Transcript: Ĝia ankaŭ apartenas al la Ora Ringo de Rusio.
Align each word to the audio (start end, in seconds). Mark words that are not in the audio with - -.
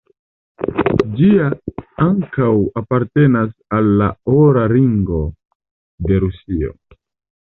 Ĝia 1.17 1.49
ankaŭ 2.05 2.47
apartenas 2.81 3.51
al 3.81 3.89
la 3.99 4.07
Ora 4.37 4.63
Ringo 4.73 5.21
de 6.09 6.19
Rusio. 6.25 6.73